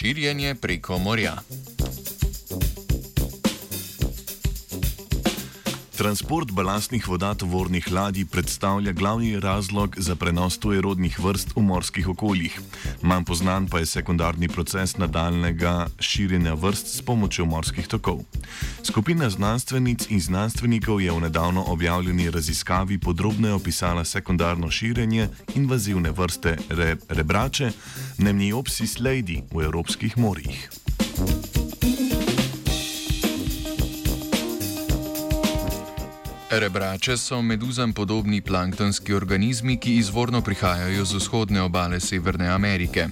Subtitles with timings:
[0.00, 1.36] širjenje preko morja.
[6.00, 12.60] Transport balastnih voda tovornih ladij predstavlja glavni razlog za prenos tujerodnih vrst v morskih okoljih.
[13.02, 18.24] Manj poznan pa je sekundarni proces nadaljnega širjenja vrst s pomočjo morskih tokov.
[18.82, 26.56] Skupina znanstvenic in znanstvenikov je v nedavno objavljeni raziskavi podrobno opisala sekundarno širjenje invazivne vrste
[26.68, 27.72] re rebrače,
[28.18, 30.70] Nemniopsis lady v evropskih morjih.
[36.52, 43.06] Rebrače so meduzam podobni planktonski organizmi, ki izvorno prihajajo z vzhodne obale Severne Amerike.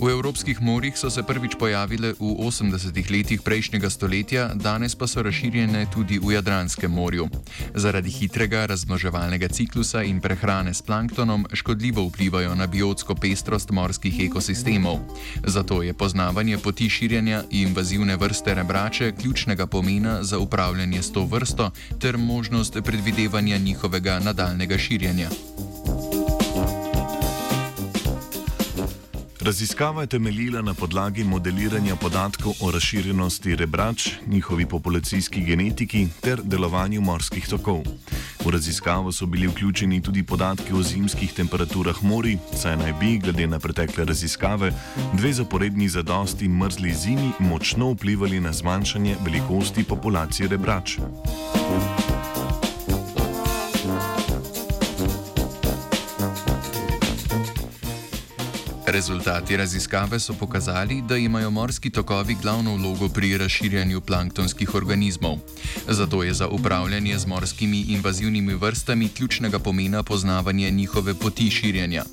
[0.00, 5.20] V evropskih morjih so se prvič pojavile v 80-ih letih prejšnjega stoletja, danes pa so
[5.20, 7.28] razširjene tudi v Jadranskem morju.
[7.76, 15.04] Zaradi hitrega razmnoževalnega ciklusa in prehrane s planktonom škodljivo vplivajo na biotsko pestrost morskih ekosistemov.
[15.44, 21.70] Zato je poznavanje poti širjenja invazivne vrste rebrače ključnega pomena za upravljanje s to vrsto
[22.00, 25.28] ter možnost predvidevanja njihovega nadaljnega širjenja.
[29.50, 37.00] Raziskava je temeljila na podlagi modeliranja podatkov o razširjenosti rebrač, njihovi populacijski genetiki ter delovanju
[37.00, 37.82] morskih tokov.
[38.44, 43.46] V raziskavo so bili vključeni tudi podatki o zimskih temperaturah morij, saj naj bi, glede
[43.46, 44.72] na pretekle raziskave,
[45.12, 50.98] dve zaporedni zadosti mrzli zimi močno vplivali na zmanjšanje velikosti populacije rebrač.
[58.90, 65.38] Rezultati raziskave so pokazali, da imajo morski tokovi glavno vlogo pri razširjanju planktonskih organizmov.
[65.88, 72.04] Zato je za upravljanje z morskimi invazivnimi vrstami ključnega pomena poznavanje njihove poti širjenja.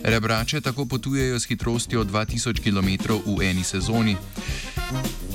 [0.00, 4.16] Rebrače tako potujejo s hitrostjo 2000 km v eni sezoni.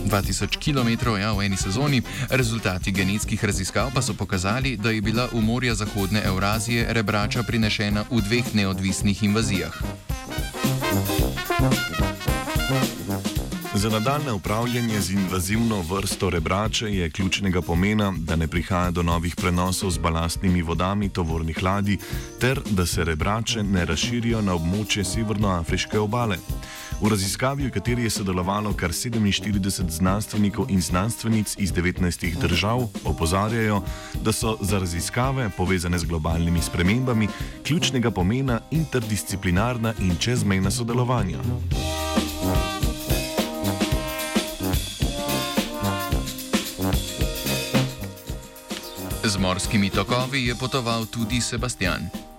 [0.05, 2.01] 2000 km ja, v eni sezoni.
[2.29, 8.03] Rezultati genetskih raziskav pa so pokazali, da je bila v morja Zahodne Evrazije rebrača prinešena
[8.11, 10.12] v dveh neodvisnih invazijah.
[13.75, 19.35] Za nadaljne upravljanje z invazivno vrsto rebrače je ključnega pomena, da ne prihaja do novih
[19.35, 21.97] prenosov z balastnimi vodami tovornih ladij,
[22.39, 26.37] ter da se rebrače ne razširijo na območje severnoafriške obale.
[27.03, 31.99] V raziskavi, v kateri je sodelovalo kar 47 znanstvenikov in znanstvenic iz 19
[32.39, 33.83] držav, opozarjajo,
[34.23, 37.27] da so za raziskave povezane z globalnimi spremembami
[37.67, 41.43] ključnega pomena interdisciplinarna in čezmejna sodelovanja.
[49.23, 52.32] Z morskimi tokovi je potoval tudi Sebastian.